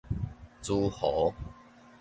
[0.63, 1.31] 諸侯